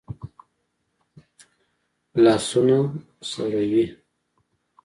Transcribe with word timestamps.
لاسونه 2.23 2.77
سړې 3.29 3.63
وي 3.71 3.85